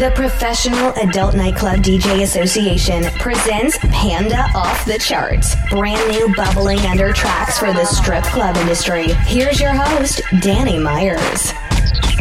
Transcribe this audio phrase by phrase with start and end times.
[0.00, 5.54] The Professional Adult Nightclub DJ Association presents Panda Off the Charts.
[5.68, 9.08] Brand new bubbling under tracks for the strip club industry.
[9.26, 11.52] Here's your host, Danny Meyers.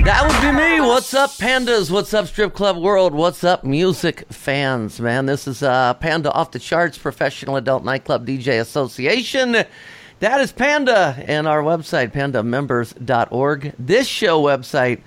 [0.04, 0.82] That would be me.
[0.82, 1.90] What's up, pandas?
[1.90, 3.14] What's up, strip club world?
[3.14, 5.00] What's up, music fans?
[5.00, 9.54] Man, this is uh, Panda Off the Charts Professional Adult Nightclub DJ Association.
[10.20, 13.74] That is Panda, and our website, pandamembers.org.
[13.80, 15.00] This show website,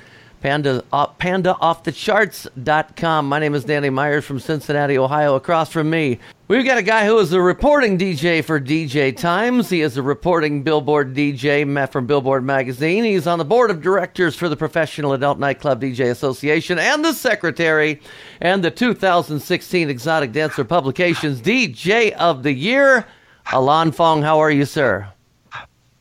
[0.43, 3.29] Panda, uh, pandaoffthecharts.com.
[3.29, 5.37] My name is Danny Meyers from Cincinnati, Ohio.
[5.37, 9.71] Across from me, we've got a guy who is a reporting DJ for DJ Times.
[9.71, 13.05] He is a reporting Billboard DJ from Billboard Magazine.
[13.05, 17.13] He's on the board of directors for the Professional Adult Nightclub DJ Association and the
[17.13, 18.01] secretary
[18.41, 23.07] and the 2016 Exotic Dancer Publications DJ of the Year.
[23.47, 25.07] Ilan Fong, how are you, sir?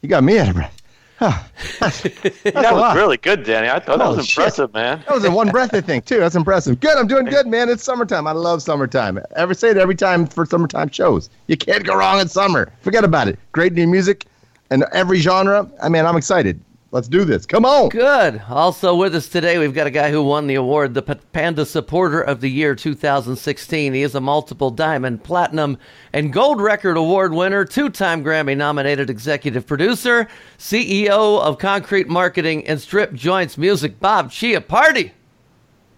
[0.02, 0.81] You got me out of breath.
[1.22, 1.40] Huh.
[1.82, 3.70] that was really good, Danny.
[3.70, 4.74] I thought that was impressive, shit.
[4.74, 5.04] man.
[5.08, 6.18] That was in one breath, I think, too.
[6.18, 6.80] That's impressive.
[6.80, 6.98] Good.
[6.98, 7.70] I'm doing good, man.
[7.70, 8.26] It's summertime.
[8.26, 9.20] I love summertime.
[9.36, 11.30] Ever say it every time for summertime shows.
[11.46, 12.72] You can't go wrong in summer.
[12.82, 13.38] Forget about it.
[13.52, 14.26] Great new music
[14.72, 15.70] and every genre.
[15.84, 16.60] I mean, I'm excited.
[16.92, 17.46] Let's do this.
[17.46, 17.88] Come on.
[17.88, 18.42] Good.
[18.50, 22.22] Also with us today, we've got a guy who won the award, the Panda Supporter
[22.22, 23.94] of the Year 2016.
[23.94, 25.78] He is a multiple diamond, platinum,
[26.12, 32.68] and gold record award winner, two time Grammy nominated executive producer, CEO of Concrete Marketing
[32.68, 35.12] and Strip Joints Music, Bob Chiappardi.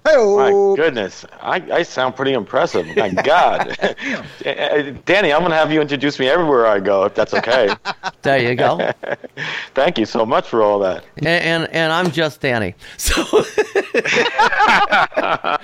[0.06, 2.86] Hey, My goodness, I, I sound pretty impressive.
[2.98, 3.78] My God,
[5.06, 7.74] Danny, I'm gonna have you introduce me everywhere I go, if that's okay.
[8.22, 8.90] There you go.
[9.76, 11.04] Thank you so much for all that.
[11.18, 12.74] and, and and I'm just Danny.
[12.98, 13.22] So
[13.94, 15.58] Yeah,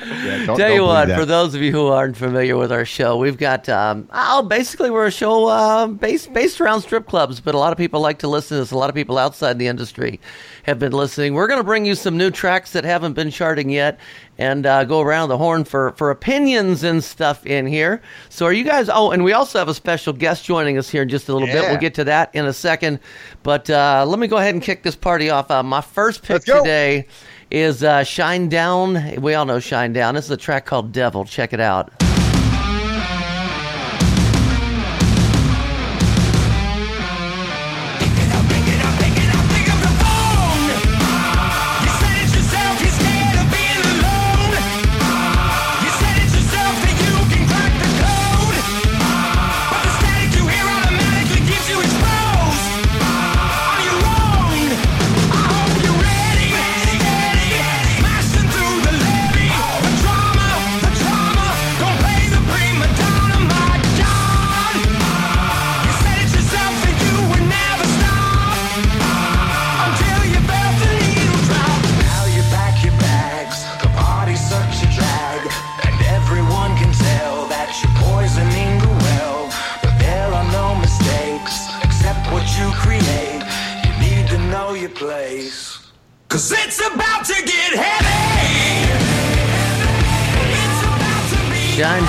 [0.45, 1.17] don't- tell you don't what, that.
[1.17, 4.89] for those of you who aren't familiar with our show, we've got um, oh, basically
[4.91, 8.19] we're a show uh, based based around strip clubs, but a lot of people like
[8.19, 8.71] to listen to this.
[8.71, 10.19] A lot of people outside the industry
[10.63, 11.33] have been listening.
[11.33, 13.99] We're going to bring you some new tracks that haven't been charting yet,
[14.39, 18.01] and uh, go around the horn for for opinions and stuff in here.
[18.29, 18.89] So are you guys?
[18.91, 21.47] Oh, and we also have a special guest joining us here in just a little
[21.47, 21.61] bit.
[21.69, 22.99] We'll get to that in a second,
[23.43, 25.51] but uh, let me go ahead and kick this party off.
[25.51, 27.05] Uh, my first pick today
[27.51, 29.19] is uh, Shinedown.
[29.19, 30.13] We all know Shinedown.
[30.13, 31.25] This is a track called Devil.
[31.25, 32.08] Check it out.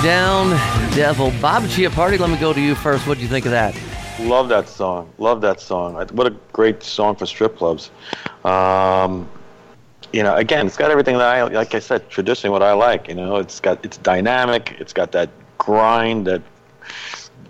[0.03, 0.49] Down,
[0.95, 1.31] Devil.
[1.39, 2.17] Bob Chiappardi.
[2.17, 3.05] let me go to you first.
[3.05, 3.79] What do you think of that?
[4.21, 5.11] Love that song.
[5.19, 5.93] Love that song.
[5.93, 7.91] What a great song for strip clubs.
[8.43, 9.29] Um,
[10.11, 11.75] you know, again, it's got everything that I like.
[11.75, 13.09] I said, traditionally, what I like.
[13.09, 14.75] You know, it's got it's dynamic.
[14.79, 16.41] It's got that grind, that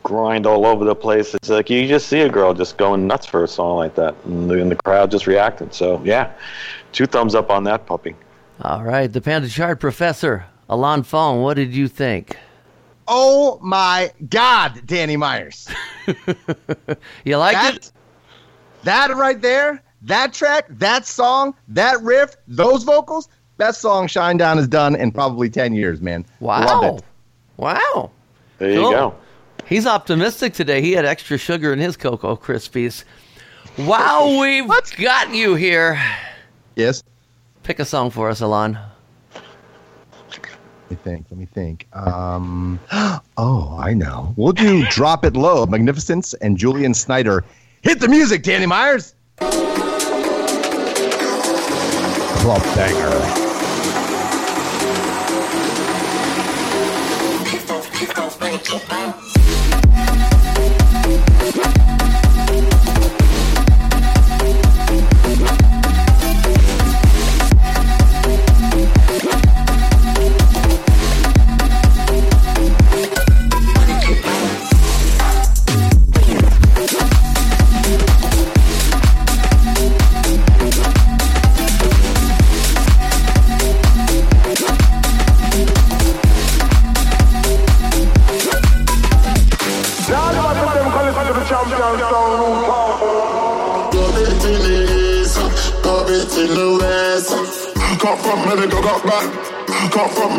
[0.03, 1.33] grind all over the place.
[1.33, 4.13] It's like you just see a girl just going nuts for a song like that,
[4.25, 5.73] and the, and the crowd just reacted.
[5.73, 6.33] So yeah,
[6.91, 8.13] two thumbs up on that puppy.
[8.61, 12.37] All right, the Panda Chart Professor, Ilan Fong, what did you think?
[13.07, 15.67] Oh, my God, Danny Meyers.
[17.25, 17.91] You like That, it?
[18.83, 24.67] that right there that track, that song, that riff, those vocals, best song Shinedown has
[24.67, 26.25] done in probably 10 years, man.
[26.39, 26.65] Wow.
[26.65, 27.03] Love it.
[27.57, 28.11] Wow.
[28.57, 29.15] There you go.
[29.67, 30.81] He's optimistic today.
[30.81, 33.03] He had extra sugar in his Cocoa Krispies.
[33.77, 34.67] Wow, we've
[34.97, 36.01] got you here.
[36.75, 37.03] Yes.
[37.63, 38.81] Pick a song for us, Ilan.
[40.91, 41.25] Let me think.
[41.31, 41.87] Let me think.
[41.93, 42.77] Um,
[43.37, 44.33] oh, I know.
[44.35, 47.45] We'll do Drop It Low, Magnificence, and Julian Snyder.
[47.81, 49.15] Hit the music, Danny Meyers.
[52.41, 53.51] Club banger.
[58.73, 59.30] Rub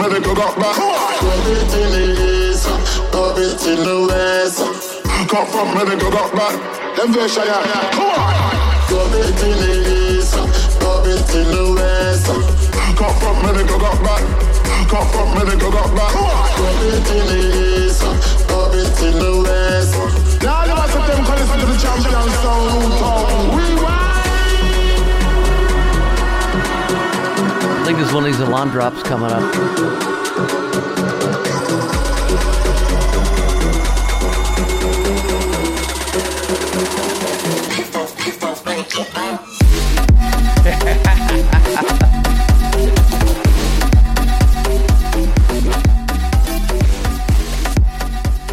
[0.02, 0.76] From medical, got back.
[1.22, 2.66] Rub it in the east,
[3.14, 4.58] rub it in the west.
[5.31, 6.58] Got from medical, got back.
[6.96, 7.37] Them fish.
[7.37, 8.34] Come on.
[8.90, 10.34] Rub it in the east,
[10.82, 12.26] rub it in the west.
[12.99, 14.22] Got from medical, got back.
[14.90, 16.14] Got from medical, got back.
[16.19, 18.02] Rub it in the east,
[18.50, 20.43] rub it in the west.
[20.43, 23.62] Now you must have them call listen to the champion sound.
[27.93, 30.92] Think there's one of these Ilan drops coming up.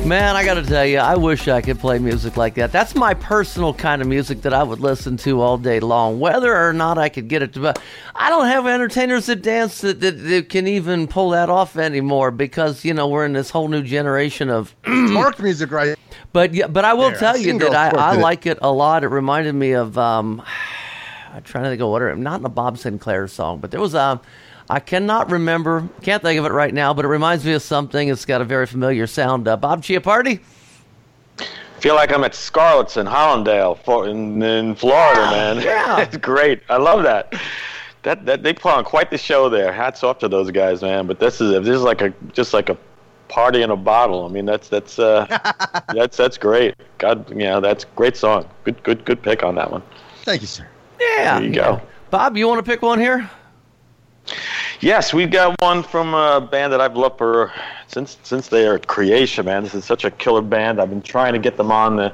[0.09, 2.71] Man, I gotta tell you, I wish I could play music like that.
[2.71, 6.51] That's my personal kind of music that I would listen to all day long, whether
[6.51, 7.75] or not I could get it to.
[8.15, 12.31] I don't have entertainers that dance that, that, that can even pull that off anymore
[12.31, 14.75] because you know we're in this whole new generation of.
[14.87, 15.95] Mark music, right?
[16.33, 19.03] But yeah, but I will There, tell you that I, I like it a lot.
[19.03, 20.41] It reminded me of um,
[21.31, 23.79] I'm trying to think of what it, not in a Bob Sinclar song, but there
[23.79, 24.19] was a.
[24.69, 28.07] I cannot remember, can't think of it right now, but it reminds me of something.
[28.07, 29.47] It's got a very familiar sound.
[29.47, 30.41] Uh, Bob Chiappardi.
[31.79, 35.61] Feel like I'm at Scarlett's in Hallandale, for, in, in Florida, man.
[35.61, 35.99] yeah.
[36.01, 36.61] it's great.
[36.69, 37.33] I love that.
[38.03, 39.73] That that they put on quite the show there.
[39.73, 41.05] Hats off to those guys, man.
[41.05, 42.77] But this is this is like a just like a
[43.27, 44.25] party in a bottle.
[44.25, 45.25] I mean, that's that's uh,
[45.93, 46.75] that's that's great.
[46.97, 48.47] God, yeah, that's great song.
[48.63, 49.83] Good good good pick on that one.
[50.23, 50.65] Thank you, sir.
[50.99, 51.39] Yeah.
[51.39, 51.81] There you go.
[52.09, 53.29] Bob, you want to pick one here?
[54.81, 57.51] Yes, we've got one from a band that I've loved for
[57.87, 59.63] since since their creation, man.
[59.63, 60.79] This is such a killer band.
[60.79, 62.13] I've been trying to get them on the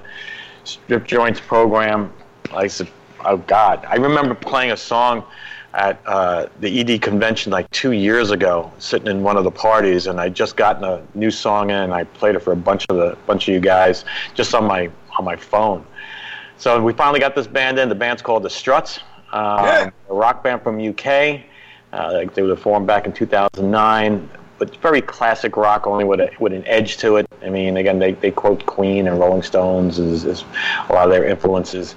[0.63, 2.11] Strip Joints program.
[2.51, 2.87] I said,
[3.23, 5.23] oh God, I remember playing a song
[5.75, 10.07] at uh, the ED convention like two years ago, sitting in one of the parties,
[10.07, 12.87] and I just gotten a new song in, and I played it for a bunch
[12.89, 14.89] of the bunch of you guys just on my
[15.19, 15.85] on my phone.
[16.57, 17.89] So we finally got this band in.
[17.89, 19.01] The band's called the Struts,
[19.33, 21.43] um, a rock band from UK.
[21.95, 26.29] Uh, like they were formed back in 2009, but very classic rock, only with a,
[26.39, 27.25] with an edge to it.
[27.41, 30.43] I mean, again, they, they quote Queen and Rolling Stones as, as
[30.89, 31.95] a lot of their influences.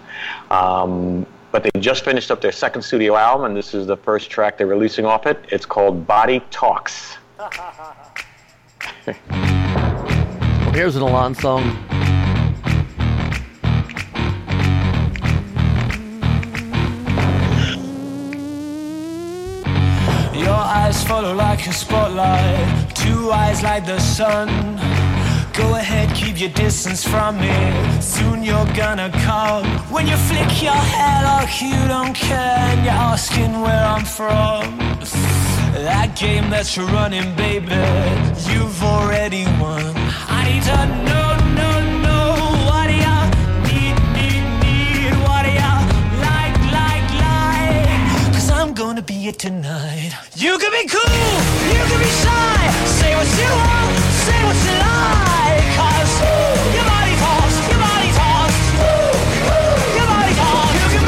[0.53, 4.31] Um, but they just finished up their second studio album, and this is the first
[4.31, 5.45] track they're releasing off it.
[5.49, 7.17] It's called Body Talks.
[10.69, 11.88] Well, here's an Ilan song.
[21.09, 24.49] Follow like a spotlight, two eyes like the sun.
[25.55, 27.57] Go ahead, keep your distance from me.
[28.01, 29.65] Soon you're gonna come.
[29.91, 34.65] When you flick your hair like you don't care, and you're asking where I'm from.
[35.91, 37.81] That game that you're running, baby,
[38.51, 39.93] you've already won.
[40.37, 42.27] I need to know, know, know
[42.69, 43.19] what do you
[43.69, 45.13] need, need, need?
[45.27, 45.75] What do you
[46.27, 48.35] like, like, like?
[48.35, 50.13] Cause I'm gonna be it tonight.
[50.35, 51.35] You be cool,
[51.75, 52.71] you can be shy.
[53.03, 53.91] Say what you want,
[54.23, 55.67] say what you like.
[55.75, 56.13] Cause
[56.71, 58.59] your body talks, your body talks.
[59.99, 60.79] Your body talks.
[60.79, 61.03] You can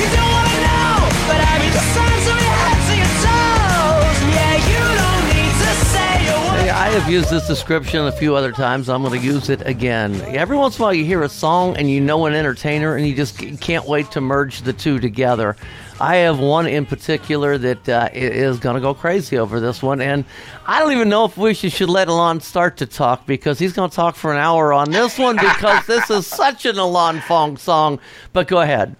[0.00, 1.04] you don't wanna know.
[1.28, 1.84] But I mean the
[2.32, 4.16] of your head to your toes.
[4.32, 6.16] Yeah, you don't need to say
[6.48, 6.60] word.
[6.64, 8.88] Hey, I've used this description a few other times.
[8.88, 10.18] I'm going to use it again.
[10.34, 13.06] Every once in a while, you hear a song and you know an entertainer, and
[13.06, 15.56] you just can't wait to merge the two together.
[16.00, 20.00] I have one in particular that uh, is going to go crazy over this one,
[20.00, 20.24] and
[20.66, 23.72] I don't even know if we should, should let Ilan start to talk because he's
[23.72, 27.22] going to talk for an hour on this one because this is such an Ilan
[27.22, 27.98] Fong song.
[28.32, 28.94] But go ahead.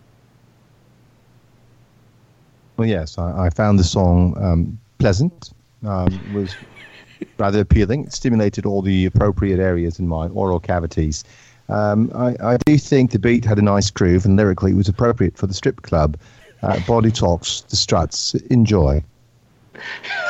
[2.77, 5.53] Well, yes, I, I found the song um, pleasant.
[5.85, 6.57] Um, was
[7.39, 8.05] rather appealing.
[8.05, 11.23] It stimulated all the appropriate areas in my oral cavities.
[11.69, 14.89] Um, I, I do think the beat had a nice groove, and lyrically it was
[14.89, 16.17] appropriate for the strip club.
[16.63, 18.35] Uh, body talks, the struts.
[18.51, 19.03] Enjoy.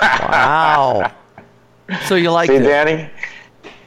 [0.03, 1.13] Wow.
[2.07, 2.63] so you like See, it?
[2.63, 3.11] Danny?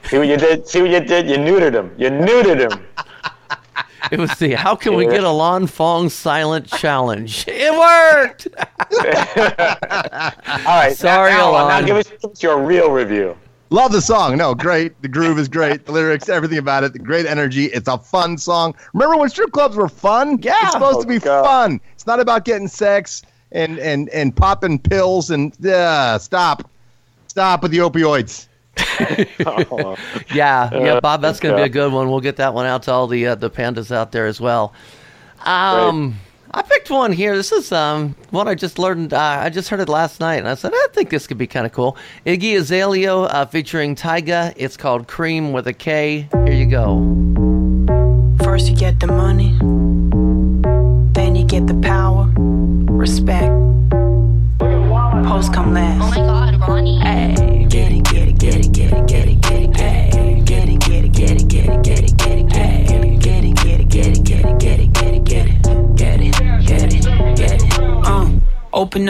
[0.03, 0.67] See what you did?
[0.67, 1.29] See what you did?
[1.29, 1.93] You neutered him.
[1.97, 2.85] You neutered him.
[4.11, 7.45] It was the How Can We Get Ilan Fong Silent Challenge?
[7.47, 8.47] It worked!
[10.65, 10.97] All right.
[10.97, 11.85] Sorry, now, now, now Ilan.
[11.85, 13.37] give give us your real review.
[13.71, 14.37] Love the song.
[14.37, 15.01] No, great.
[15.01, 15.85] The groove is great.
[15.85, 16.91] The lyrics, everything about it.
[16.91, 17.65] The great energy.
[17.67, 18.75] It's a fun song.
[18.93, 20.37] Remember when strip clubs were fun?
[20.41, 20.55] Yeah.
[20.63, 21.45] It's supposed Oh, to be God.
[21.45, 21.81] fun.
[21.93, 23.21] It's not about getting sex
[23.53, 26.69] and and and popping pills and uh, stop,
[27.27, 28.47] stop with the opioids.
[29.45, 29.95] Oh,
[30.33, 32.09] Yeah, yeah, Bob, that's going to be a good one.
[32.09, 34.73] We'll get that one out to all the uh, the pandas out there as well.
[35.45, 36.15] Um,
[36.53, 37.35] I picked one here.
[37.35, 39.13] This is um one I just learned.
[39.13, 41.47] Uh, I just heard it last night, and I said I think this could be
[41.47, 41.97] kind of cool.
[42.25, 44.53] Iggy Azalea uh, featuring Tyga.
[44.55, 46.27] It's called Cream with a K.
[46.45, 47.50] Here you go.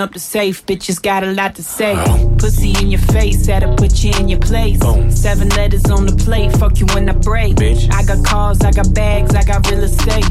[0.01, 1.95] Up the safe, bitches got a lot to say.
[2.37, 4.79] Pussy in your face, had to put you in your place.
[5.09, 7.57] Seven letters on the plate, fuck you when I break.
[7.91, 10.25] I got cars, I got bags, I got real estate.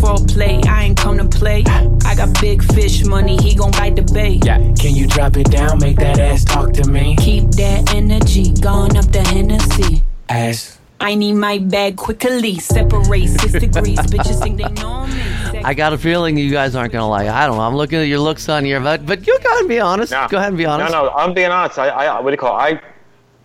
[0.00, 1.64] Foreplay, I ain't come to play.
[2.04, 4.44] I got big fish money, he gon' bite the bait.
[4.44, 5.78] Yeah, can you drop it down?
[5.78, 7.16] Make that ass talk to me.
[7.16, 10.02] Keep that energy, gone up the Hennessy.
[10.28, 10.78] Ass.
[11.00, 13.98] I need my bag quickly, separate six degrees.
[13.98, 15.22] Bitches think they know me.
[15.68, 17.26] I got a feeling you guys aren't going to like.
[17.26, 17.30] it.
[17.32, 17.62] I don't know.
[17.62, 20.12] I'm looking at your looks on here, but but you go ahead and be honest.
[20.12, 20.26] No.
[20.30, 20.90] Go ahead and be honest.
[20.90, 21.78] No, no, I'm being honest.
[21.78, 22.58] I, I what do you call?
[22.58, 22.62] It?
[22.62, 22.80] I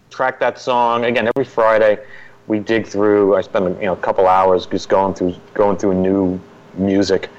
[0.09, 1.99] track that song again every Friday.
[2.47, 3.35] We dig through.
[3.35, 6.39] I spend you know a couple hours just going through going through new
[6.75, 7.29] music,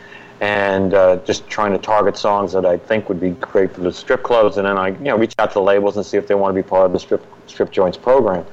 [0.43, 3.91] and uh, just trying to target songs that I think would be great for the
[3.91, 4.59] strip clubs.
[4.59, 6.55] And then I you know reach out to the labels and see if they want
[6.55, 8.45] to be part of the strip strip joints program.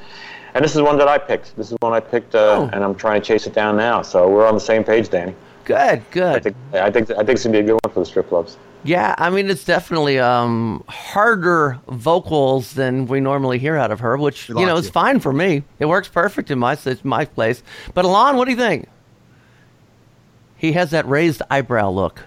[0.53, 1.57] And this is one that I picked.
[1.57, 2.69] This is one I picked, uh, Oh.
[2.71, 4.01] and I'm trying to chase it down now.
[4.01, 5.35] So we're on the same page, Danny.
[5.65, 6.43] Good, I good.
[6.43, 8.57] think I think I think it's gonna be a good one for the strip clubs.
[8.83, 14.17] Yeah, I mean it's definitely um, harder vocals than we normally hear out of her,
[14.17, 14.91] which you know is you.
[14.91, 15.63] fine for me.
[15.79, 17.61] It works perfect in my it's my place.
[17.93, 18.87] But Ilan, what do you think?
[20.57, 22.23] He has that raised eyebrow look.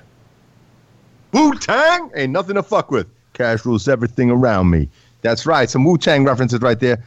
[1.32, 3.08] Wu Tang ain't nothing to fuck with.
[3.32, 4.88] Cash rules everything around me.
[5.22, 5.68] That's right.
[5.68, 7.02] Some Wu Tang references right there.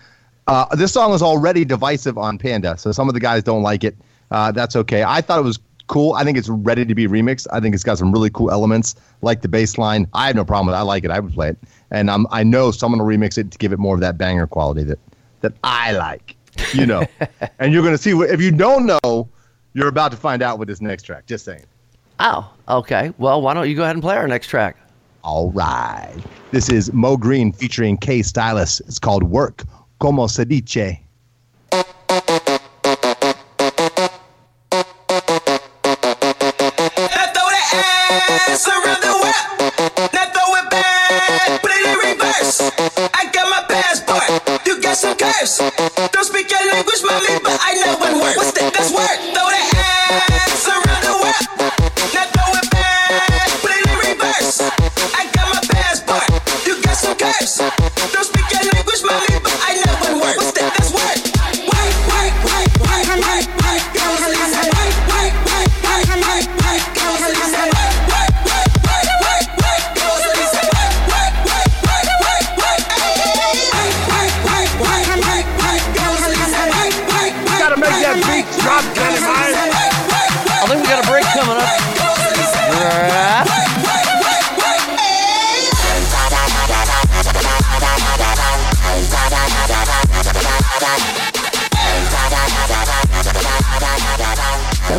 [0.47, 3.83] Uh, this song is already divisive on Panda, so some of the guys don't like
[3.83, 3.95] it.
[4.31, 5.03] Uh, that's okay.
[5.03, 6.13] I thought it was cool.
[6.13, 7.47] I think it's ready to be remixed.
[7.51, 10.07] I think it's got some really cool elements, like the bass line.
[10.13, 10.79] I have no problem with it.
[10.79, 11.11] I like it.
[11.11, 11.57] I would play it.
[11.91, 14.47] And um, I know someone will remix it to give it more of that banger
[14.47, 14.99] quality that,
[15.41, 16.35] that I like,
[16.73, 17.05] you know.
[17.59, 19.27] and you're going to see, what, if you don't know,
[19.73, 21.25] you're about to find out with this next track.
[21.25, 21.65] Just saying.
[22.19, 23.13] Oh, okay.
[23.17, 24.75] Well, why don't you go ahead and play our next track?
[25.23, 26.15] All right.
[26.51, 28.79] This is Mo Green featuring K Stylus.
[28.81, 29.63] It's called Work.
[29.99, 30.99] Como se dice.
[46.11, 47.97] Don't speak your language, mommy, but I know.
[48.35, 48.73] What's that?
[48.73, 49.17] That's work.
[49.33, 50.86] Throw that ass around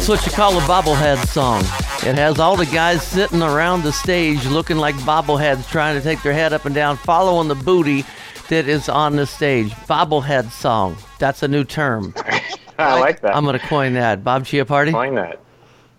[0.09, 1.61] That's what you call a bobblehead song.
[2.09, 6.23] It has all the guys sitting around the stage looking like bobbleheads trying to take
[6.23, 8.07] their head up and down, following the booty.
[8.49, 9.71] that is on the stage.
[9.87, 10.97] Bobblehead song.
[11.19, 12.15] That's a new term.
[12.79, 13.37] I like that.
[13.37, 14.25] I'm going to coin that.
[14.25, 14.93] Bob Chiappardi?
[14.93, 15.41] Coin that.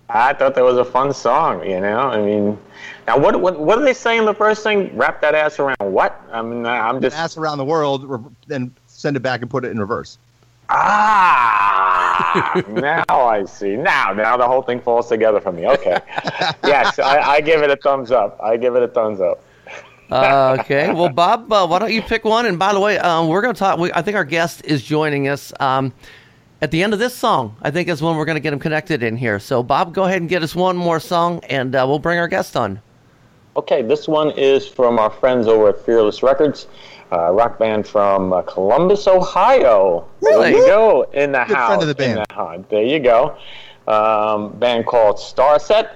[0.10, 1.64] I thought that was a fun song.
[1.64, 2.58] You know, I mean,
[3.06, 4.90] now what what what do they say in the first thing?
[4.98, 6.20] Wrap that ass around what?
[6.32, 9.70] I mean, I'm just Ass around the world, then send it back and put it
[9.70, 10.18] in reverse.
[10.70, 11.99] Ah,
[12.70, 13.76] now I see.
[13.76, 15.68] Now, now the whole thing falls together for me.
[15.68, 16.00] Okay.
[16.64, 18.40] yes, I, I give it a thumbs up.
[18.42, 19.44] I give it a thumbs up.
[20.12, 20.92] Uh, okay.
[20.92, 22.46] Well, Bob, uh, why don't you pick one?
[22.46, 23.80] And by the way, um, we're going to talk.
[23.80, 25.94] We, I think our guest is joining us um,
[26.62, 27.56] at the end of this song.
[27.62, 29.40] I think is when we're going to get him connected in here.
[29.40, 32.28] So, Bob, go ahead and get us one more song, and uh, we'll bring our
[32.28, 32.82] guest on.
[33.56, 36.68] Okay, this one is from our friends over at Fearless Records,
[37.12, 40.08] uh, rock band from uh, Columbus, Ohio.
[40.22, 40.52] Really?
[40.52, 41.02] There you go.
[41.14, 41.68] In the Good house.
[41.68, 42.26] friend of the in band.
[42.30, 42.66] the house.
[42.70, 43.38] There you go.
[43.88, 45.90] Um, band called Starset.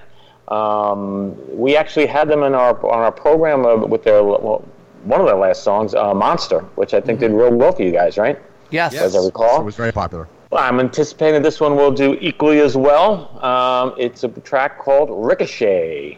[0.48, 4.65] Um, we actually had them in our on our program uh, with their well,
[5.03, 7.91] one of their last songs, uh, Monster, which I think did real well for you
[7.91, 8.39] guys, right?
[8.70, 8.96] Yes.
[8.96, 9.62] As I recall.
[9.62, 10.27] It was very popular.
[10.50, 13.43] Well, I'm anticipating this one will do equally as well.
[13.43, 16.17] Um, it's a track called Ricochet.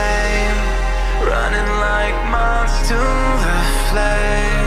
[0.00, 0.60] same,
[1.28, 3.00] running like moths to
[3.44, 4.59] the flames.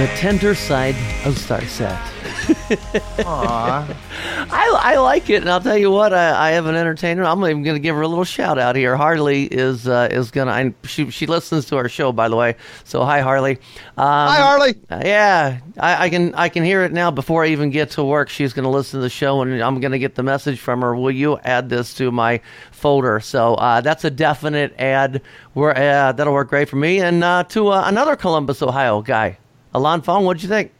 [0.00, 0.94] The tender side
[1.26, 1.94] of Starset.
[3.18, 3.96] Aww.
[4.50, 6.14] I, I like it, and I'll tell you what.
[6.14, 7.22] I, I have an entertainer.
[7.22, 8.96] I'm even going to give her a little shout out here.
[8.96, 10.88] Harley is uh, is going to.
[10.88, 12.56] She she listens to our show, by the way.
[12.84, 13.58] So hi, Harley.
[13.98, 14.74] Um, Hi, Harley.
[14.88, 18.02] uh, yeah, I, I can I can hear it now before I even get to
[18.02, 18.30] work.
[18.30, 20.80] She's going to listen to the show, and I'm going to get the message from
[20.80, 20.96] her.
[20.96, 23.20] Will you add this to my folder?
[23.20, 25.20] So uh, that's a definite add.
[25.52, 27.00] Where uh, that'll work great for me.
[27.02, 29.36] And uh, to uh, another Columbus, Ohio guy,
[29.74, 30.24] Ilan Fong.
[30.24, 30.72] What'd you think?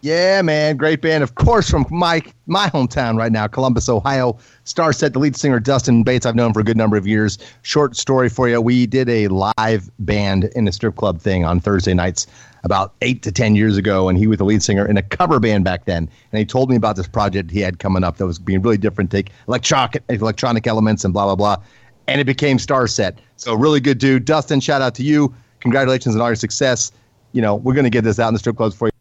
[0.00, 1.24] Yeah, man, great band.
[1.24, 4.38] Of course, from my my hometown right now, Columbus, Ohio.
[4.64, 6.24] Starset the lead singer Dustin Bates.
[6.24, 7.36] I've known for a good number of years.
[7.62, 11.58] Short story for you: we did a live band in a strip club thing on
[11.58, 12.28] Thursday nights
[12.62, 15.40] about eight to ten years ago, and he was the lead singer in a cover
[15.40, 16.08] band back then.
[16.30, 18.78] And he told me about this project he had coming up that was being really
[18.78, 21.64] different, take electronic electronic elements and blah blah blah,
[22.06, 23.16] and it became Starset.
[23.36, 24.60] So really good dude, Dustin.
[24.60, 25.34] Shout out to you.
[25.58, 26.92] Congratulations on all your success.
[27.32, 28.92] You know, we're gonna get this out in the strip clubs for you.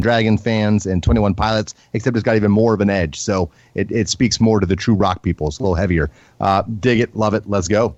[0.00, 3.18] Dragon fans and 21 Pilots, except it's got even more of an edge.
[3.18, 5.48] So it, it speaks more to the true rock people.
[5.48, 6.10] It's a little heavier.
[6.40, 7.48] Uh, dig it, love it.
[7.48, 7.96] Let's go.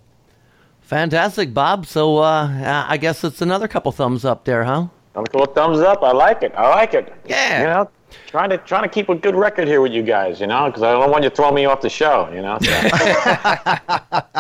[0.83, 1.85] Fantastic, Bob.
[1.85, 4.87] So uh, I guess it's another couple thumbs up there, huh?
[5.17, 6.03] I'm a little thumbs up.
[6.05, 6.53] I like it.
[6.55, 7.13] I like it.
[7.27, 7.61] Yeah.
[7.61, 7.91] You know,
[8.27, 10.41] trying to trying to keep a good record here with you guys.
[10.41, 12.29] You know, because I don't want you to throw me off the show.
[12.33, 12.59] You know.
[12.61, 12.71] So.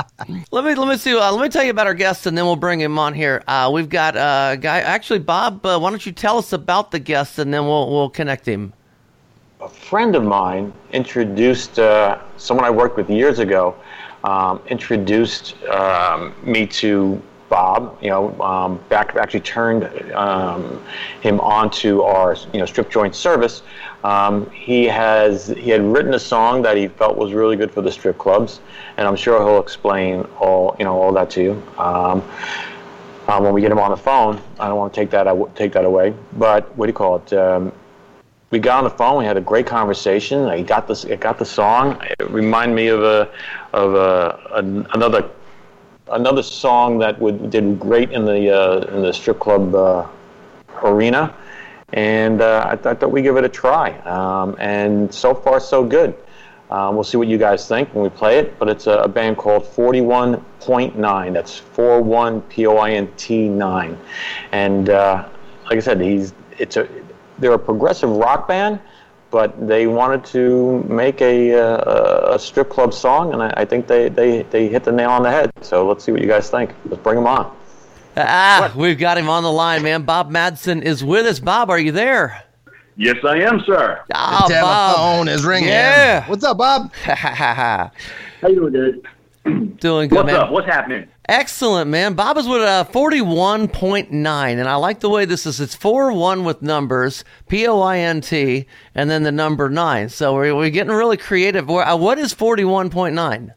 [0.50, 1.16] Let me let me see.
[1.16, 3.44] Uh, let me tell you about our guest, and then we'll bring him on here.
[3.46, 4.80] Uh, we've got a guy.
[4.80, 8.10] Actually, Bob, uh, why don't you tell us about the guest, and then we'll we'll
[8.10, 8.72] connect him.
[9.60, 13.76] a friend of mine introduced uh, someone I worked with years ago.
[14.24, 17.98] Um, introduced um, me to Bob.
[18.02, 20.82] You know, um, back actually turned um,
[21.20, 23.62] him onto our you know strip joint service.
[24.04, 27.82] Um, he has he had written a song that he felt was really good for
[27.82, 28.60] the strip clubs,
[28.96, 31.62] and I'm sure he'll explain all you know all that to you.
[31.78, 32.22] Um,
[33.28, 35.36] uh, when we get him on the phone, I don't want to take that I
[35.54, 36.14] take that away.
[36.34, 37.32] But what do you call it?
[37.32, 37.72] Um,
[38.50, 39.18] we got on the phone.
[39.18, 40.44] We had a great conversation.
[40.44, 41.04] I got this.
[41.04, 42.00] I got the song.
[42.02, 43.28] It reminded me of a
[43.72, 45.28] of a, an another
[46.10, 50.06] another song that would did great in the uh, in the strip club uh,
[50.82, 51.34] arena,
[51.92, 53.98] and uh, I, th- I thought we give it a try.
[54.00, 56.14] Um, and so far, so good.
[56.70, 58.58] Um, we'll see what you guys think when we play it.
[58.58, 61.32] But it's a, a band called 41.9.
[61.32, 63.98] That's 41 P O I N T 9.
[64.52, 65.28] And uh,
[65.64, 66.88] like I said, he's it's a
[67.38, 68.80] they're a progressive rock band,
[69.30, 73.86] but they wanted to make a, uh, a strip club song, and I, I think
[73.86, 75.50] they, they, they hit the nail on the head.
[75.62, 76.72] So let's see what you guys think.
[76.86, 77.54] Let's bring them on.
[78.16, 80.02] Ah, we've got him on the line, man.
[80.02, 81.38] Bob Madsen is with us.
[81.38, 82.42] Bob, are you there?
[82.96, 84.00] Yes, I am, sir.
[84.14, 85.68] Ah, the telephone is ringing.
[85.68, 86.26] Yeah.
[86.26, 86.94] What's up, Bob?
[87.04, 87.90] How
[88.48, 89.06] you doing, dude?
[89.80, 90.36] Doing good, What's man.
[90.36, 90.50] up?
[90.50, 91.08] What's happening?
[91.28, 92.14] Excellent, man.
[92.14, 95.60] Bob is with a 41.9, and I like the way this is.
[95.60, 100.08] It's 4 1 with numbers, P O I N T, and then the number 9.
[100.08, 101.68] So we're, we're getting really creative.
[101.70, 103.50] Uh, What is 41.9?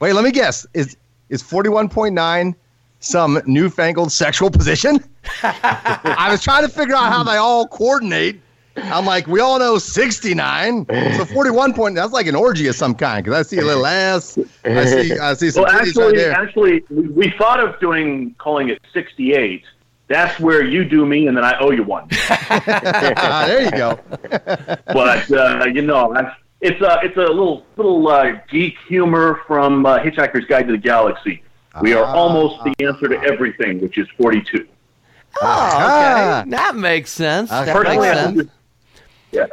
[0.00, 0.66] Wait, let me guess.
[0.74, 0.96] Is
[1.28, 2.54] is forty one point nine
[3.00, 4.98] some newfangled sexual position?
[5.42, 8.40] I was trying to figure out how they all coordinate.
[8.84, 10.86] I'm like, we all know 69.
[11.16, 13.86] So 41 point, that's like an orgy of some kind because I see a little
[13.86, 14.38] ass.
[14.64, 16.32] I see, I see some Well, titties right actually, there.
[16.32, 19.62] actually, we, we thought of doing calling it 68.
[20.08, 22.08] That's where you do me, and then I owe you one.
[22.38, 23.98] There you go.
[24.86, 29.86] but uh, you know, I- it's a it's a little little uh, geek humor from
[29.86, 31.42] uh, Hitchhiker's Guide to the Galaxy.
[31.82, 32.12] We are Ah.
[32.14, 34.66] almost the answer to everything, which is 42.
[34.66, 36.40] Oh, Ah.
[36.40, 36.50] okay.
[36.50, 37.50] That makes sense.
[37.50, 38.50] That Personally, makes sense.
[39.32, 39.46] We, yeah.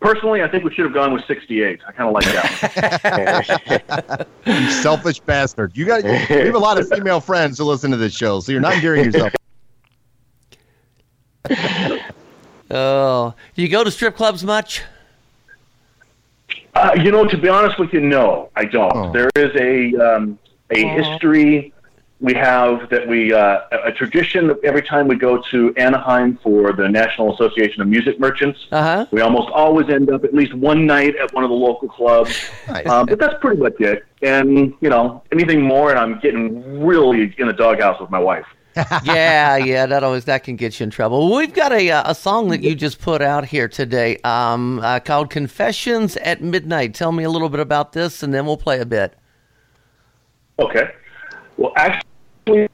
[0.00, 1.80] Personally, I think we should have gone with 68.
[1.86, 4.26] I kind of like that.
[4.44, 5.76] You selfish bastard.
[5.76, 8.50] You got, we have a lot of female friends who listen to this show, so
[8.50, 9.32] you're not endearing yourself.
[12.74, 14.82] Oh, do you go to strip clubs much?
[16.74, 18.96] Uh, you know, to be honest with you, no, I don't.
[18.96, 19.12] Oh.
[19.12, 20.38] There is a um,
[20.70, 21.74] a history
[22.22, 26.38] we have that we uh, a a tradition that every time we go to Anaheim
[26.42, 29.06] for the National Association of Music Merchants, Uh huh.
[29.10, 32.32] we almost always end up at least one night at one of the local clubs.
[32.68, 32.86] Nice.
[32.86, 34.04] Um, but that's pretty much it.
[34.22, 38.46] And you know, anything more, and I'm getting really in the doghouse with my wife.
[39.04, 41.34] yeah, yeah, that always that can get you in trouble.
[41.34, 45.00] We've got a uh, a song that you just put out here today, um, uh,
[45.00, 48.80] called "Confessions at Midnight." Tell me a little bit about this, and then we'll play
[48.80, 49.14] a bit.
[50.58, 50.90] Okay.
[51.58, 52.08] Well, actually,
[52.46, 52.68] the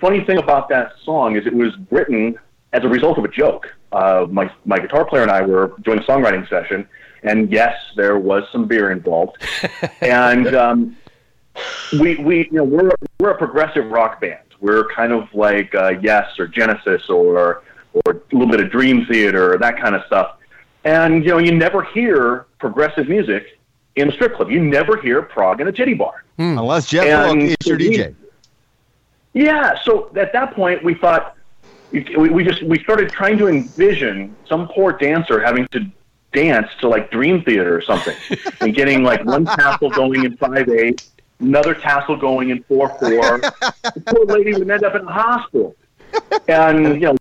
[0.00, 2.38] funny thing about that song is it was written
[2.72, 3.66] as a result of a joke.
[3.92, 6.88] Uh, my my guitar player and I were doing a songwriting session,
[7.22, 9.36] and yes, there was some beer involved,
[10.00, 10.96] and um,
[12.00, 14.40] we we you know we're we're a progressive rock band.
[14.60, 19.06] We're kind of like uh, Yes or Genesis or or a little bit of Dream
[19.06, 20.36] Theater that kind of stuff.
[20.84, 23.58] And you know, you never hear progressive music
[23.96, 24.50] in a strip club.
[24.50, 26.24] You never hear prog in a titty bar.
[26.38, 28.14] Unless Jeff And is your we- DJ.
[29.34, 31.36] Yeah, so at that point we thought
[31.90, 35.86] we, we just we started trying to envision some poor dancer having to
[36.32, 38.16] dance to like Dream Theater or something,
[38.60, 41.08] and getting like one tassel going in five eight,
[41.40, 43.38] another tassel going in four four.
[43.38, 45.74] the poor lady would end up in the hospital,
[46.48, 47.16] and you know,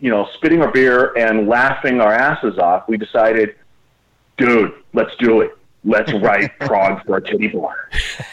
[0.00, 2.86] you know, spitting our beer and laughing our asses off.
[2.86, 3.56] We decided,
[4.36, 5.56] dude, let's do it.
[5.84, 7.90] Let's write prog for a titty bar.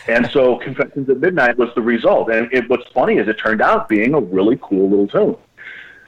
[0.08, 2.32] And so Confessions at Midnight was the result.
[2.32, 5.38] And it, what's funny is it turned out being a really cool little tune.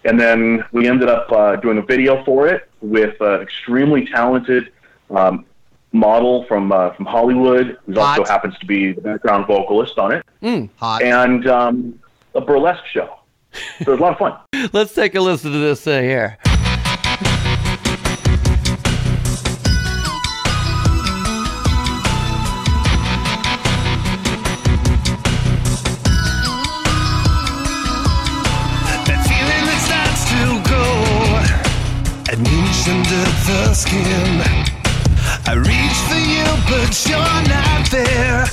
[0.06, 4.72] And then we ended up uh, doing a video for it with an extremely talented
[5.10, 5.46] um,
[5.92, 10.70] model from uh, from Hollywood, who also happens to be the background vocalist on it,
[10.78, 11.02] Hot.
[11.02, 12.00] and um,
[12.36, 13.20] a burlesque show.
[13.54, 14.70] So it was a lot of fun.
[14.74, 16.38] Let's take a listen to this thing here.
[33.46, 34.42] The skin.
[35.46, 38.46] I reach for you, but you're not there.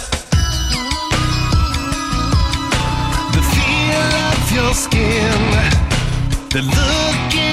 [3.33, 5.41] The feel of your skin,
[6.51, 7.52] the look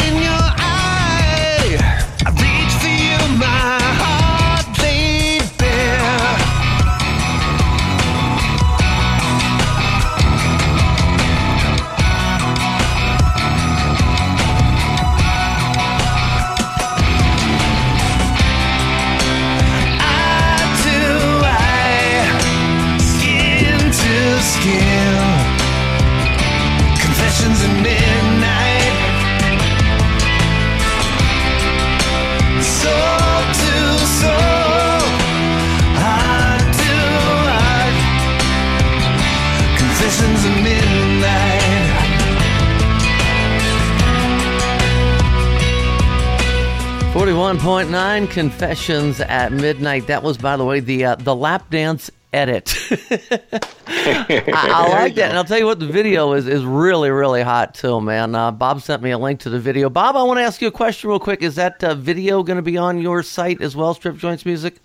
[47.69, 47.85] 41.9
[48.25, 50.07] 41.9 Confessions at Midnight.
[50.07, 52.75] That was, by the way, the uh, the lap dance edit.
[52.89, 55.29] I, I like that.
[55.29, 58.33] And I'll tell you what, the video is, is really, really hot, too, man.
[58.33, 59.87] Uh, Bob sent me a link to the video.
[59.87, 61.43] Bob, I want to ask you a question real quick.
[61.43, 64.77] Is that uh, video going to be on your site as well, Strip Joints Music?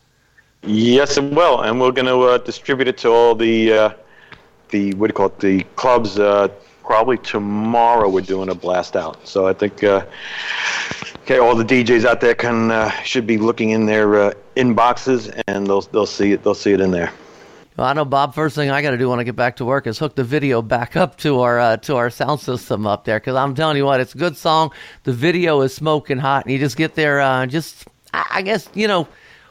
[0.63, 3.91] Yes, it will, and we're going to uh, distribute it to all the uh,
[4.69, 5.41] the what do you call it?
[5.41, 6.19] The clubs.
[6.19, 6.49] Uh,
[6.85, 8.11] probably tomorrow.
[8.11, 9.27] We're doing a blast out.
[9.27, 10.05] So I think uh,
[11.25, 15.43] okay, all the DJs out there can uh, should be looking in their uh, inboxes,
[15.47, 16.45] and they'll they'll see it.
[16.45, 17.11] They'll see it in there.
[17.77, 18.35] Well, I know, Bob.
[18.35, 20.23] First thing I got to do when I get back to work is hook the
[20.23, 23.77] video back up to our uh, to our sound system up there because I'm telling
[23.77, 24.73] you what, it's a good song.
[25.05, 27.21] The video is smoking hot, and you just get there.
[27.21, 29.09] Uh, just, I I guess you know,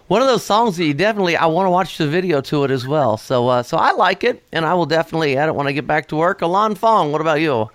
[0.08, 2.72] one of those songs that you definitely I want to watch the video to it
[2.72, 3.18] as well.
[3.18, 5.88] So, uh, so I like it, and I will definitely add it when I get
[5.88, 6.42] back to work.
[6.42, 7.70] Ilan Fong, what about you?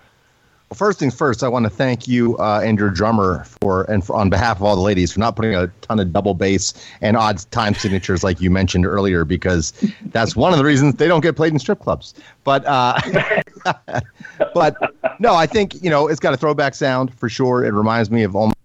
[0.69, 4.05] Well, first things first, I want to thank you uh, and your drummer for and
[4.05, 6.75] for, on behalf of all the ladies for not putting a ton of double bass
[7.01, 9.73] and odd time signatures like you mentioned earlier because
[10.11, 12.13] that's one of the reasons they don't get played in strip clubs.
[12.43, 12.99] But uh,
[14.53, 14.75] but
[15.19, 17.65] no, I think you know it's got a throwback sound for sure.
[17.65, 18.55] It reminds me of almost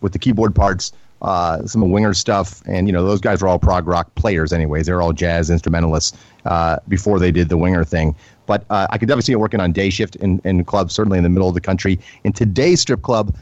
[0.00, 0.92] with the keyboard parts.
[1.20, 4.52] Uh, some of Winger stuff, and you know those guys were all prog rock players,
[4.52, 4.86] anyways.
[4.86, 8.16] They were all jazz instrumentalists uh, before they did the Winger thing.
[8.46, 11.18] But uh, I could definitely see it working on day shift in, in clubs, certainly
[11.18, 11.98] in the middle of the country.
[12.24, 13.34] In today's strip club,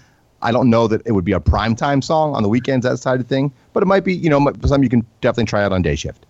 [0.43, 2.99] I don't know that it would be a prime time song on the weekends, that
[2.99, 3.53] side of thing.
[3.73, 6.27] But it might be, you know, something you can definitely try out on day shift.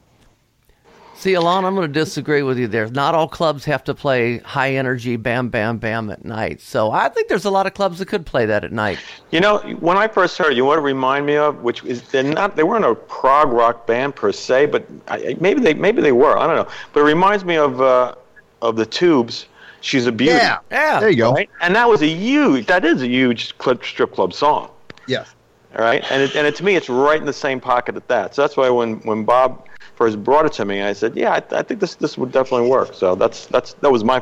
[1.21, 2.89] See, Ilan, I'm going to disagree with you there.
[2.89, 6.63] Not all clubs have to play high energy bam, bam, bam at night.
[6.63, 8.99] So I think there's a lot of clubs that could play that at night.
[9.31, 12.23] You know, when I first heard, you want to remind me of which is they're
[12.23, 16.13] not they weren't a prog rock band per se, but I, maybe they maybe they
[16.13, 16.39] were.
[16.39, 18.15] I don't know, but it reminds me of uh,
[18.63, 19.47] of the Tubes.
[19.83, 20.35] She's a beauty.
[20.35, 21.01] Yeah, Yeah.
[21.01, 21.33] there you go.
[21.33, 21.49] Right?
[21.63, 22.67] And that was a huge.
[22.67, 24.71] That is a huge club, strip club song.
[25.07, 25.35] Yes.
[25.77, 28.09] All right, and it, and it, to me, it's right in the same pocket at
[28.09, 28.35] that.
[28.35, 31.59] So that's why when, when Bob first brought it to me, I said, "Yeah, I,
[31.59, 34.21] I think this this would definitely work." So that's that's that was my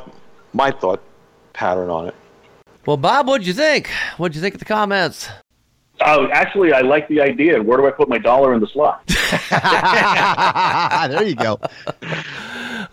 [0.53, 1.03] my thought
[1.55, 2.15] pattern on it.
[2.85, 3.89] Well, Bob, what'd you think?
[4.19, 5.31] What'd you think of the comments?
[6.05, 7.63] Oh, actually, I like the idea.
[7.63, 9.07] Where do I put my dollar in the slot?
[11.11, 11.59] there you go.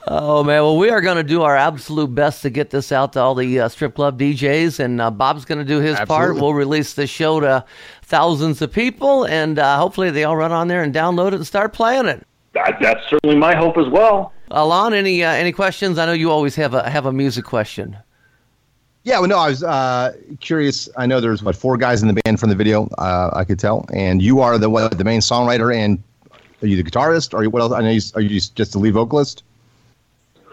[0.07, 3.13] Oh man, well we are going to do our absolute best to get this out
[3.13, 6.35] to all the uh, strip club DJs, and uh, Bob's going to do his part.
[6.35, 7.65] We'll release the show to
[8.03, 11.47] thousands of people, and uh, hopefully they all run on there and download it and
[11.47, 12.25] start playing it.
[12.53, 14.31] That, that's certainly my hope as well.
[14.51, 15.97] Ilan, any uh, any questions?
[15.97, 17.97] I know you always have a have a music question.
[19.03, 20.87] Yeah, well, no, I was uh, curious.
[20.97, 22.87] I know there's what four guys in the band from the video.
[22.99, 26.01] Uh, I could tell, and you are the what, the main songwriter, and
[26.61, 27.71] are you the guitarist, or what else?
[27.71, 29.43] I know you, are you just the lead vocalist?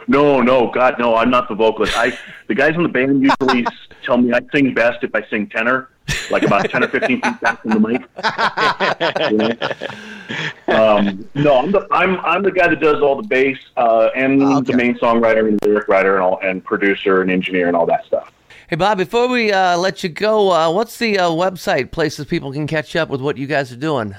[0.09, 1.15] No, no, God, no.
[1.17, 1.97] I'm not the vocalist.
[1.97, 2.17] I
[2.49, 3.65] the guys in the band usually
[4.03, 5.88] tell me I sing best if I sing tenor,
[6.31, 8.01] like about ten or fifteen feet back from the mic.
[9.31, 9.37] You
[10.69, 10.97] know?
[10.99, 14.43] um, no, I'm the I'm I'm the guy that does all the bass uh, and
[14.43, 14.73] Oh, okay.
[14.73, 18.05] the main songwriter and lyric writer and all and producer and engineer and all that
[18.07, 18.33] stuff.
[18.69, 22.53] Hey Bob, before we uh, let you go, uh, what's the uh, website places people
[22.53, 24.15] can catch up with what you guys are doing?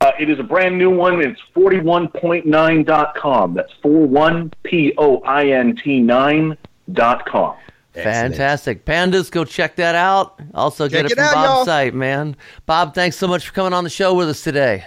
[0.00, 1.20] Uh, it is a brand new one.
[1.20, 3.54] It's 41.9.com.
[3.54, 7.56] That's 41P-O-I-N-T 9.com.
[7.94, 8.84] Fantastic.
[8.84, 10.40] Pandas, go check that out.
[10.54, 11.64] Also get it it from out, Bob's y'all.
[11.64, 12.36] site, man.
[12.64, 14.84] Bob, thanks so much for coming on the show with us today.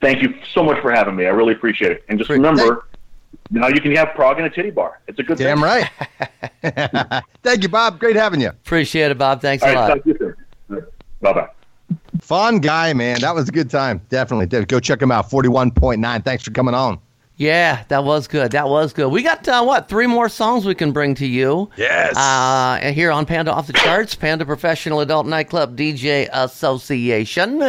[0.00, 1.26] Thank you so much for having me.
[1.26, 2.04] I really appreciate it.
[2.08, 2.38] And just Great.
[2.38, 2.86] remember,
[3.52, 4.98] now you can have prog in a titty bar.
[5.06, 5.46] It's a good thing.
[5.46, 5.86] Damn thing.
[6.64, 7.22] right.
[7.44, 8.00] Thank you, Bob.
[8.00, 8.48] Great having you.
[8.48, 9.40] Appreciate it, Bob.
[9.40, 9.88] Thanks All a right, lot.
[9.94, 10.34] talk to you
[10.68, 10.86] soon.
[11.20, 11.48] Bye-bye.
[12.20, 13.20] Fun guy, man.
[13.20, 14.00] That was a good time.
[14.08, 14.46] Definitely.
[14.46, 15.28] Dave, Go check him out.
[15.30, 16.24] 41.9.
[16.24, 16.98] Thanks for coming on.
[17.36, 18.52] Yeah, that was good.
[18.52, 19.08] That was good.
[19.08, 21.70] We got uh, what three more songs we can bring to you.
[21.76, 22.16] Yes.
[22.16, 27.62] Uh, here on Panda Off the Charts, Panda Professional Adult Nightclub DJ Association.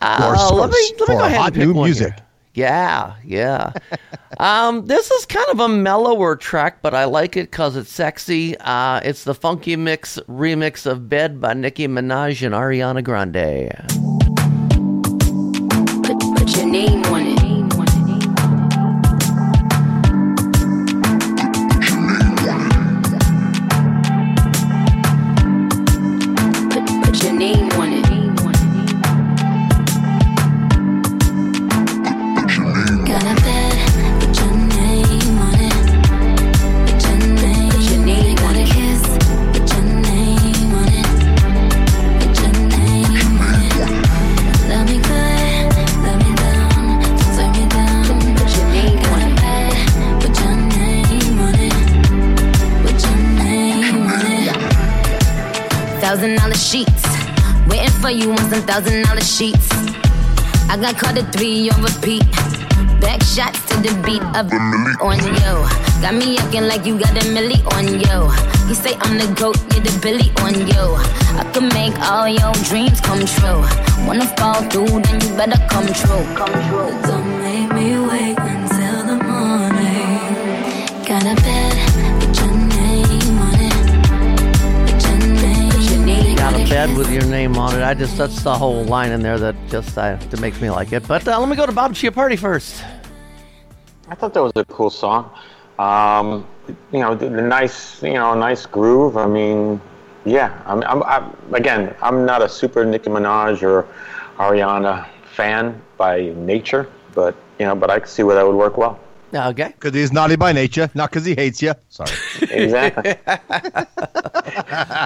[0.00, 2.14] Uh, let me let me go ahead hot and pick new one music.
[2.14, 2.26] here.
[2.54, 3.72] Yeah, yeah.
[4.38, 8.56] um, this is kind of a mellower track, but I like it because it's sexy.
[8.58, 13.72] Uh, it's the Funky Mix remix of "Bed" by Nicki Minaj and Ariana Grande.
[16.02, 17.02] Put, put your name
[58.62, 59.68] thousand dollar sheets.
[60.70, 62.24] I got caught at three on repeat.
[63.00, 64.46] Back shots to the beat of
[65.02, 65.66] on yo.
[66.00, 68.30] Got me acting like you got a milli on yo.
[68.68, 70.94] You say I'm the goat, you're the Billy on yo.
[71.38, 73.62] I could make all your dreams come true.
[74.06, 76.24] Wanna fall through, then you better come true.
[76.36, 77.11] Come true.
[86.90, 87.82] With your name on it.
[87.82, 91.06] I just that's the whole line in there that just uh, makes me like it.
[91.06, 92.82] But uh, let me go to Bob Chiappardi first.
[94.08, 95.30] I thought that was a cool song.
[95.78, 96.46] Um,
[96.90, 99.16] you know, the, the nice, you know, nice groove.
[99.16, 99.80] I mean,
[100.24, 100.60] yeah.
[100.66, 103.86] I'm, I'm, I'm, again, I'm not a super Nicki Minaj or
[104.38, 108.76] Ariana fan by nature, but you know, but I can see where that would work
[108.76, 108.98] well.
[109.34, 109.68] Ah, okay.
[109.68, 111.72] Because he's naughty by nature, not because he hates you.
[111.88, 112.10] Sorry.
[112.50, 113.14] Exactly.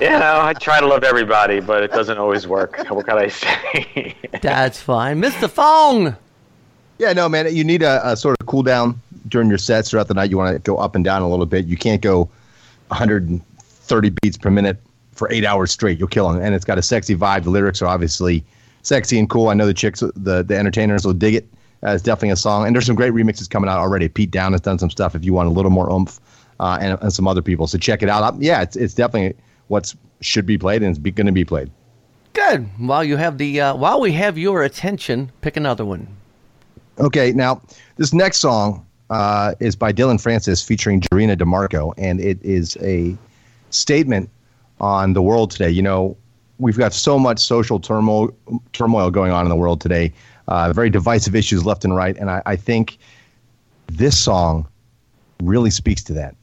[0.00, 2.78] you know, I try to love everybody, but it doesn't always work.
[2.90, 4.14] What can I say?
[4.42, 5.48] That's fine, Mr.
[5.48, 6.16] Fong.
[6.98, 7.54] Yeah, no, man.
[7.54, 10.30] You need a, a sort of cool down during your sets throughout the night.
[10.30, 11.66] You want to go up and down a little bit.
[11.66, 12.28] You can't go
[12.88, 14.78] 130 beats per minute
[15.12, 15.98] for eight hours straight.
[15.98, 16.42] You'll kill them.
[16.42, 17.44] And it's got a sexy vibe.
[17.44, 18.44] The lyrics are obviously
[18.82, 19.48] sexy and cool.
[19.48, 21.46] I know the chicks, the the entertainers will dig it.
[21.84, 24.08] Uh, it's definitely a song, and there's some great remixes coming out already.
[24.08, 25.14] Pete Down has done some stuff.
[25.14, 26.20] If you want a little more oomph,
[26.58, 28.22] uh, and, and some other people, so check it out.
[28.22, 31.70] Um, yeah, it's it's definitely what's should be played and it's going to be played.
[32.32, 32.68] Good.
[32.78, 36.06] While you have the uh, while we have your attention, pick another one.
[36.98, 37.60] Okay, now
[37.96, 42.76] this next song uh, is by Dillon Francis featuring Jarina De Marco, and it is
[42.80, 43.16] a
[43.70, 44.30] statement
[44.80, 45.70] on the world today.
[45.70, 46.16] You know,
[46.58, 48.34] we've got so much social turmoil
[48.72, 50.12] turmoil going on in the world today,
[50.48, 52.98] uh, very divisive issues left and right, and I, I think
[53.86, 54.68] this song
[55.42, 56.34] really speaks to that.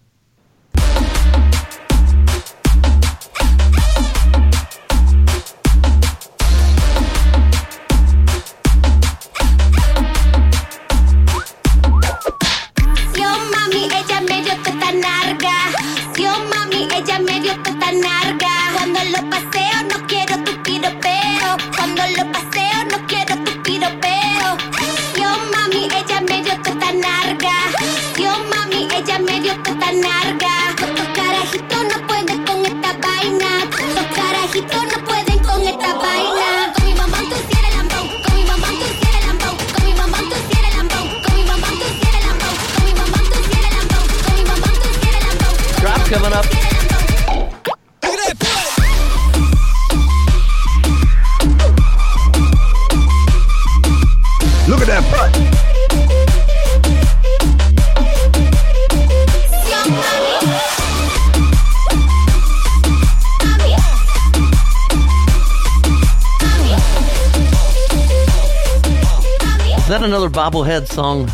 [70.33, 71.25] Bobblehead song?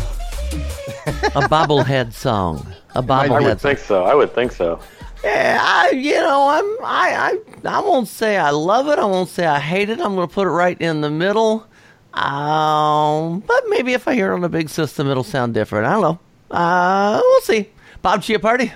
[1.34, 2.66] a bobblehead song.
[2.94, 3.30] A bobblehead.
[3.30, 4.04] I would think so.
[4.04, 4.78] I would think so.
[5.24, 8.98] Yeah, I, you know, I'm, I, I, I won't say I love it.
[8.98, 10.00] I won't say I hate it.
[10.00, 11.66] I'm going to put it right in the middle.
[12.12, 15.86] Um, but maybe if I hear it on a big system, it'll sound different.
[15.86, 16.18] I don't know.
[16.50, 17.70] Uh, we'll see.
[18.02, 18.72] Bob Chiappardi.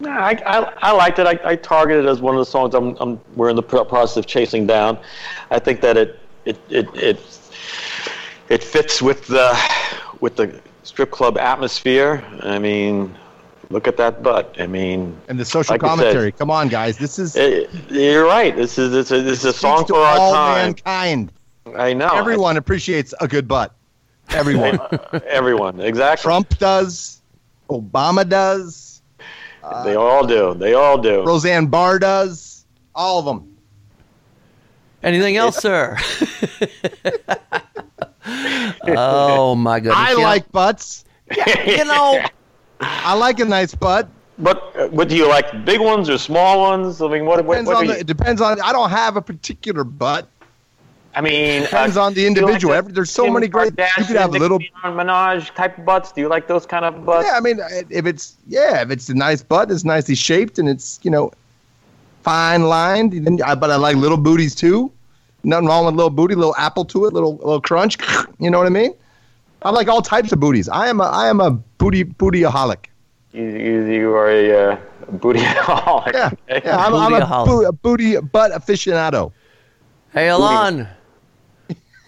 [0.00, 1.26] No, I, I, I liked it.
[1.26, 4.16] I, I targeted it as one of the songs I'm, I'm we're in the process
[4.16, 4.98] of chasing down.
[5.50, 7.39] I think that it it it it,
[8.50, 9.56] it fits with the
[10.20, 12.22] with the strip club atmosphere.
[12.42, 13.16] I mean,
[13.70, 14.56] look at that butt.
[14.58, 16.32] I mean, And the social like I said, commentary.
[16.32, 16.98] Come on, guys.
[16.98, 18.54] This is eh, you're right.
[18.54, 20.66] This is this is, this is a song speaks to for our all time.
[20.66, 21.32] mankind.
[21.76, 22.08] I know.
[22.08, 23.74] Everyone appreciates a good butt.
[24.30, 24.78] Everyone.
[25.26, 25.80] Everyone.
[25.80, 26.22] Exactly.
[26.22, 27.22] Trump does.
[27.68, 29.02] Obama does.
[29.84, 30.54] they all do.
[30.54, 31.22] They all do.
[31.24, 32.66] Roseanne Barr does.
[32.94, 33.56] All of them.
[35.02, 35.96] Anything else, sir?
[38.86, 39.96] oh my goodness!
[39.98, 40.18] I Yeah.
[40.18, 41.04] like butts.
[41.66, 42.22] you know,
[42.80, 44.08] I like a nice butt.
[44.38, 45.64] But uh, what do you like?
[45.64, 47.02] Big ones or small ones?
[47.02, 47.44] I mean, what?
[47.44, 48.60] what, Depends what on the, you, it depends on.
[48.60, 50.28] I don't have a particular butt.
[51.14, 52.82] I mean, Depends uh, on the do you individual.
[52.82, 55.84] the there's so Kim many great- you Kardashian, could have Nicki little- Minaj type of
[55.84, 56.12] butts.
[56.12, 57.26] Do you like those kind of butts?
[57.28, 57.58] Yeah, I mean,
[57.90, 61.32] if it's yeah, if it's a nice butt, it's nicely shaped, and it's you know,
[62.22, 63.12] fine lined.
[63.12, 64.90] Then, I- but I like little booties too.
[65.42, 67.96] Nothing wrong with a little booty, a little apple to it, little little crunch.
[68.38, 68.94] You know what I mean?
[69.62, 70.68] I like all types of booties.
[70.68, 72.86] I am a I am a booty bootyaholic.
[73.32, 74.76] You, you, you are a uh,
[75.12, 76.12] booty holic.
[76.14, 76.30] Yeah,
[76.64, 77.46] yeah I'm, I'm a, Bootyaholic.
[77.46, 79.32] boo- a booty butt aficionado.
[80.12, 80.88] hey, Ilan.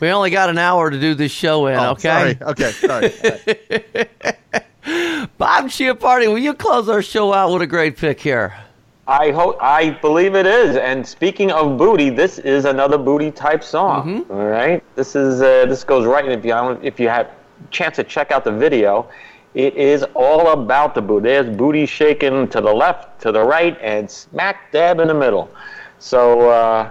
[0.01, 2.37] We only got an hour to do this show in, Oh, okay?
[2.37, 2.39] Sorry.
[2.43, 2.71] Okay.
[2.73, 4.09] Sorry.
[5.39, 8.53] Bob Chiappardi, will you close our show out with a great pick here?
[9.07, 10.77] I hope I believe it is.
[10.77, 14.25] And speaking of booty, this is another booty type song.
[14.31, 16.25] all right, this is uh, this goes right.
[16.29, 17.31] If you if you have
[17.71, 19.09] chance to check out the video,
[19.55, 21.25] it is all about the booty.
[21.25, 25.51] There's booty shaking to the left, to the right, and smack dab in the middle.
[25.99, 26.51] So.
[26.51, 26.91] Uh,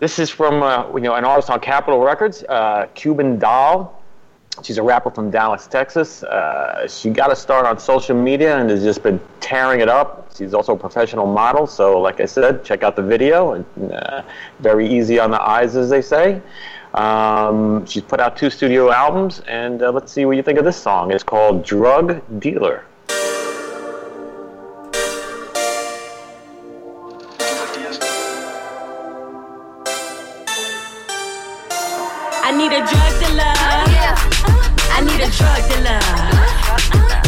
[0.00, 3.93] this is from uh, you know an artist on Capitol Records, uh, Cuban Doll.
[4.62, 6.22] She's a rapper from Dallas, Texas.
[6.22, 10.30] Uh, she got a start on social media and has just been tearing it up.
[10.36, 13.52] She's also a professional model, so like I said, check out the video.
[13.52, 14.22] And, uh,
[14.60, 16.40] very easy on the eyes, as they say.
[16.94, 20.64] Um, she's put out two studio albums, and uh, let's see what you think of
[20.64, 21.10] this song.
[21.10, 22.84] It's called Drug Dealer.
[32.56, 33.54] Need a drug dealer.
[34.94, 35.98] I need a drug dealer.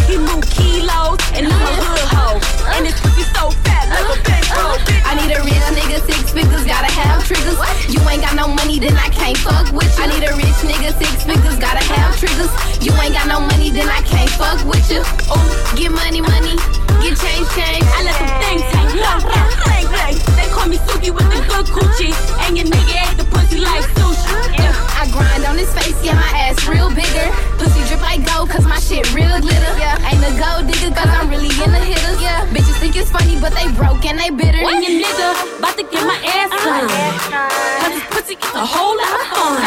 [0.07, 2.39] He move kilos and I'm a hood hoe.
[2.79, 4.79] And his pussy so fat like a bankroll.
[5.03, 7.59] I need a rich nigga, six figures, gotta have triggers.
[7.91, 10.05] You ain't got no money, then I can't fuck with you.
[10.05, 12.53] I need a rich nigga, six figures, gotta have triggers.
[12.79, 15.03] You ain't got no money, then I can't fuck with you.
[15.27, 15.43] Oh,
[15.75, 16.55] get money, money,
[17.03, 17.83] get change, change.
[17.83, 19.19] I let them things hang low.
[19.67, 20.26] Bang, bang.
[20.57, 22.17] Call me Suki with the good coochie.
[22.49, 24.57] And your nigga ate the pussy like sushi.
[24.57, 27.29] Yeah, I grind on his face, yeah, my ass real bigger.
[27.61, 29.73] Pussy drip like gold, cause my shit real glitter.
[29.77, 32.17] Yeah, ain't a gold digger, cause I'm really in the hitters.
[32.25, 34.65] Yeah, bitches think it's funny, but they broke and they bitter.
[34.65, 36.89] And your nigga about to get my ass uh-huh.
[36.89, 37.53] done.
[37.85, 39.61] Cause his pussy gets a whole lot of fun.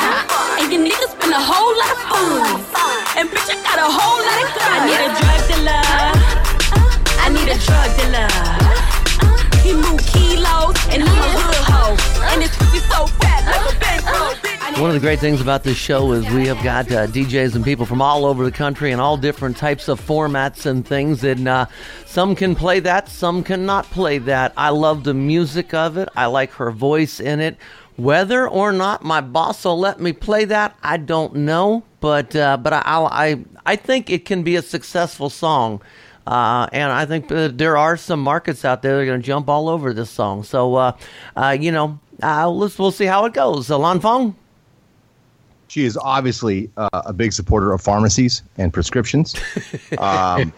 [0.57, 2.65] And your nigga spend a whole lot of fun.
[3.13, 4.73] And bitch, I got a whole lot of uh-huh.
[4.73, 4.73] guns.
[4.73, 5.85] I need a drug dealer.
[5.85, 7.21] Uh-huh.
[7.21, 8.25] I need a drug dealer.
[9.61, 11.97] He move kilos and I'm a hoe.
[12.31, 14.81] And so fat like a bankroll.
[14.81, 17.65] One of the great things about this show is we have got uh, DJs and
[17.65, 21.23] people from all over the country and all different types of formats and things.
[21.23, 21.65] And uh,
[22.05, 24.53] some can play that, some cannot play that.
[24.55, 26.07] I love the music of it.
[26.15, 27.57] I like her voice in it.
[27.97, 31.83] Whether or not my boss will let me play that, I don't know.
[31.99, 35.81] But uh, but I, I I think it can be a successful song.
[36.29, 39.25] Uh, and I think uh, there are some markets out there that are going to
[39.25, 40.43] jump all over this song.
[40.43, 40.91] So, uh,
[41.35, 43.71] uh, you know, uh, let's we'll see how it goes.
[43.71, 44.35] Uh, Lan Fong.
[45.69, 49.35] She is obviously uh, a big supporter of pharmacies and prescriptions.
[49.97, 50.53] Um,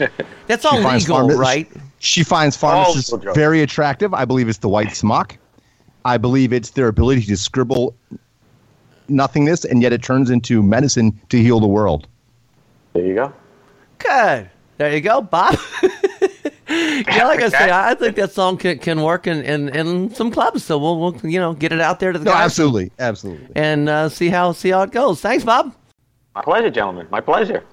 [0.47, 1.72] That's all she finds legal, pharma- right?
[1.99, 3.38] She finds pharmacists All legal drugs.
[3.38, 4.13] very attractive.
[4.13, 5.38] I believe it's the white smock.
[6.03, 7.95] I believe it's their ability to scribble
[9.07, 12.07] nothingness, and yet it turns into medicine to heal the world.
[12.93, 13.34] There you go.
[13.99, 14.49] Good.
[14.82, 15.59] There you go, Bob.
[16.67, 20.32] yeah, like I say, I think that song can, can work in, in, in some
[20.32, 20.63] clubs.
[20.63, 23.47] So we'll, we'll you know get it out there to the No, guys absolutely, absolutely.
[23.55, 25.21] and uh, see how see how it goes.
[25.21, 25.75] Thanks, Bob.
[26.34, 27.05] My pleasure, gentlemen.
[27.11, 27.63] My pleasure.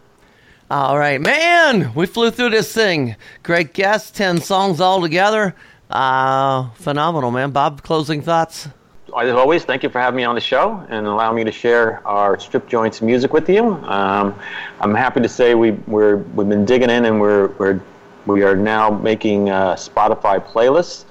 [0.71, 1.95] All right, man.
[1.95, 3.17] We flew through this thing.
[3.43, 5.55] Great guest, ten songs all together.
[5.89, 7.53] Uh, phenomenal, man.
[7.53, 8.69] Bob, closing thoughts.
[9.17, 12.07] As always, thank you for having me on the show and allowing me to share
[12.07, 13.65] our strip joints music with you.
[13.65, 14.35] Um,
[14.81, 17.81] I'm happy to say we we're we've been digging in and we're we're
[18.27, 21.07] we are now making uh, Spotify playlists,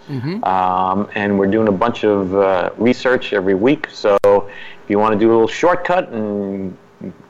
[0.45, 3.87] um, and we're doing a bunch of uh, research every week.
[3.91, 6.77] So if you want to do a little shortcut and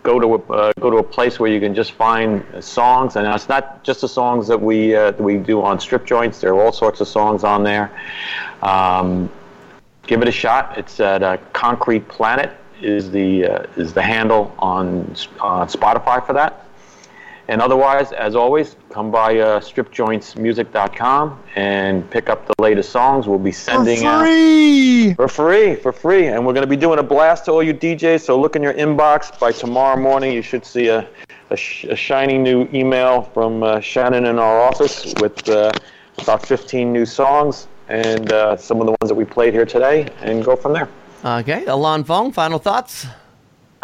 [0.03, 3.26] go to a, uh, go to a place where you can just find songs, and
[3.26, 6.41] it's not just the songs that we uh, that we do on strip joints.
[6.41, 7.89] There are all sorts of songs on there.
[8.61, 9.30] Um,
[10.08, 10.78] give it a shot.
[10.78, 12.51] It's at uh, Concrete Planet
[12.82, 15.01] is the uh, is the handle on
[15.41, 16.64] uh, Spotify for that.
[17.49, 23.26] And otherwise, as always, come by uh, stripjointsmusic.com and pick up the latest songs.
[23.26, 25.14] We'll be sending out free.
[25.14, 27.74] for free, for free, and we're going to be doing a blast to all you
[27.74, 28.22] DJs.
[28.22, 30.34] So look in your inbox by tomorrow morning.
[30.34, 31.08] You should see a
[31.49, 35.72] a, sh- a shiny new email from uh, Shannon in our office with uh,
[36.18, 40.10] about 15 new songs and uh, some of the ones that we played here today,
[40.22, 40.90] and go from there.
[41.24, 43.08] Okay, Ilan Fong, final thoughts.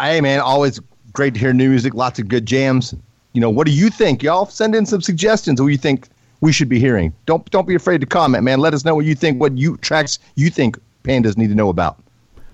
[0.00, 0.80] Hey, man, always
[1.12, 1.94] great to hear new music.
[1.94, 2.94] Lots of good jams.
[3.32, 4.46] You know, what do you think, y'all?
[4.46, 5.60] Send in some suggestions.
[5.60, 6.08] What you think
[6.40, 7.12] we should be hearing?
[7.26, 8.60] Don't don't be afraid to comment, man.
[8.60, 9.40] Let us know what you think.
[9.40, 12.00] What you tracks you think pandas need to know about.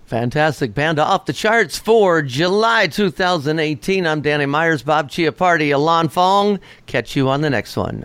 [0.07, 0.75] Fantastic.
[0.75, 4.07] Panda off the charts for July 2018.
[4.07, 6.59] I'm Danny Meyers, Bob Chiappardi, Ilan Fong.
[6.87, 8.05] Catch you on the next one.